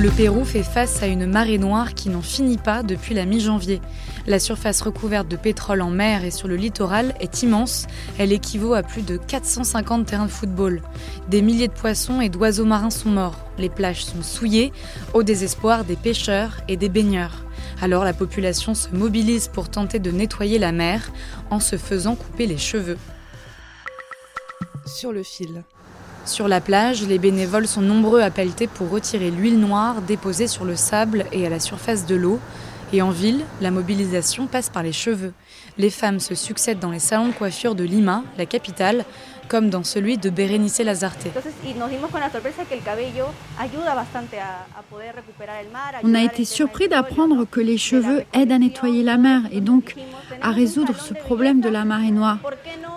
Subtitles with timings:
[0.00, 3.82] Le Pérou fait face à une marée noire qui n'en finit pas depuis la mi-janvier.
[4.26, 7.86] La surface recouverte de pétrole en mer et sur le littoral est immense.
[8.16, 10.80] Elle équivaut à plus de 450 terrains de football.
[11.28, 13.36] Des milliers de poissons et d'oiseaux marins sont morts.
[13.58, 14.72] Les plages sont souillées,
[15.12, 17.44] au désespoir des pêcheurs et des baigneurs.
[17.82, 21.12] Alors la population se mobilise pour tenter de nettoyer la mer
[21.50, 22.96] en se faisant couper les cheveux.
[24.86, 25.62] Sur le fil.
[26.26, 30.64] Sur la plage, les bénévoles sont nombreux à pelleter pour retirer l'huile noire déposée sur
[30.64, 32.38] le sable et à la surface de l'eau.
[32.92, 35.32] Et en ville, la mobilisation passe par les cheveux.
[35.78, 39.04] Les femmes se succèdent dans les salons de coiffure de Lima, la capitale,
[39.50, 41.26] comme dans celui de Berenice Lazarte.
[46.04, 49.96] On a été surpris d'apprendre que les cheveux aident à nettoyer la mer et donc
[50.40, 52.38] à résoudre ce problème de la marée noire.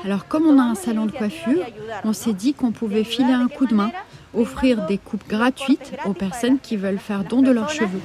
[0.05, 1.63] Alors comme on a un salon de coiffure,
[2.03, 3.91] on s'est dit qu'on pouvait filer un coup de main,
[4.35, 8.01] offrir des coupes gratuites aux personnes qui veulent faire don de leurs cheveux.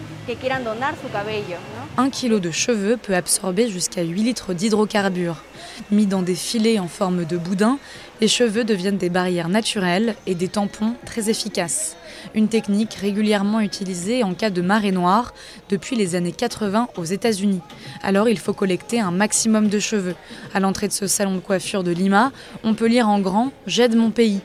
[2.01, 5.43] Un kilo de cheveux peut absorber jusqu'à 8 litres d'hydrocarbures.
[5.91, 7.77] Mis dans des filets en forme de boudin,
[8.21, 11.97] les cheveux deviennent des barrières naturelles et des tampons très efficaces.
[12.37, 15.35] Une technique régulièrement utilisée en cas de marée noire
[15.71, 17.63] depuis les années 80 aux États-Unis.
[18.05, 20.15] Alors il faut collecter un maximum de cheveux.
[20.55, 22.31] À l'entrée de ce salon de coiffure de Lima,
[22.63, 24.41] on peut lire en grand J'aide mon pays.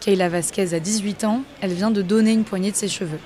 [0.00, 3.18] Kayla Vasquez a 18 ans, elle vient de donner une poignée de ses cheveux.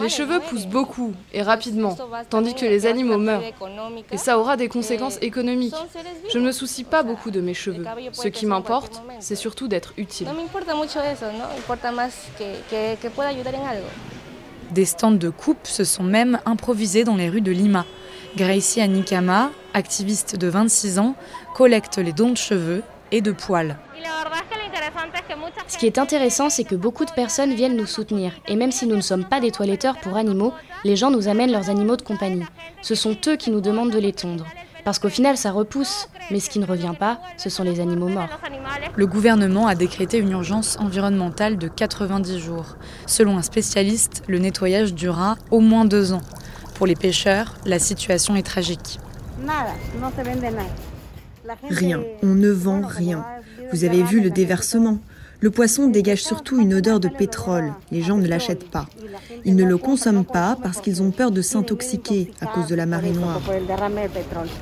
[0.00, 1.96] Les cheveux poussent beaucoup et rapidement,
[2.30, 3.42] tandis que les animaux meurent.
[4.10, 5.74] Et ça aura des conséquences économiques.
[6.32, 7.84] Je ne me soucie pas beaucoup de mes cheveux.
[8.12, 10.28] Ce qui m'importe, c'est surtout d'être utile.
[14.70, 17.84] Des stands de coupe se sont même improvisés dans les rues de Lima.
[18.36, 21.14] Gracie Anikama, activiste de 26 ans,
[21.54, 22.82] collecte les dons de cheveux
[23.12, 23.76] et de poils.
[25.66, 28.32] Ce qui est intéressant, c'est que beaucoup de personnes viennent nous soutenir.
[28.48, 30.52] Et même si nous ne sommes pas des toiletteurs pour animaux,
[30.84, 32.44] les gens nous amènent leurs animaux de compagnie.
[32.82, 34.46] Ce sont eux qui nous demandent de les tondre.
[34.84, 36.08] Parce qu'au final, ça repousse.
[36.30, 38.40] Mais ce qui ne revient pas, ce sont les animaux morts.
[38.94, 42.76] Le gouvernement a décrété une urgence environnementale de 90 jours.
[43.06, 46.22] Selon un spécialiste, le nettoyage durera au moins deux ans.
[46.74, 48.98] Pour les pêcheurs, la situation est tragique.
[51.70, 53.24] Rien, on ne vend rien.
[53.74, 55.00] Vous avez vu le déversement.
[55.40, 57.72] Le poisson dégage surtout une odeur de pétrole.
[57.90, 58.86] Les gens ne l'achètent pas.
[59.44, 62.86] Ils ne le consomment pas parce qu'ils ont peur de s'intoxiquer à cause de la
[62.86, 63.42] marée noire.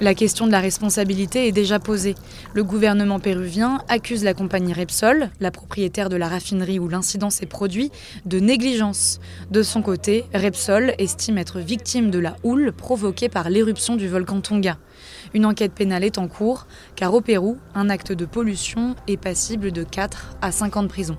[0.00, 2.14] La question de la responsabilité est déjà posée.
[2.54, 7.44] Le gouvernement péruvien accuse la compagnie Repsol, la propriétaire de la raffinerie où l'incident s'est
[7.44, 7.92] produit,
[8.24, 9.20] de négligence.
[9.50, 14.40] De son côté, Repsol estime être victime de la houle provoquée par l'éruption du volcan
[14.40, 14.78] Tonga.
[15.34, 19.72] Une enquête pénale est en cours, car au Pérou, un acte de pollution est passible
[19.72, 21.16] de 4 à 5 ans de prison.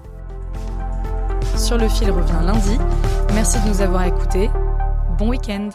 [1.58, 2.78] Sur le fil revient lundi.
[3.34, 4.50] Merci de nous avoir écoutés.
[5.18, 5.70] Bon week-end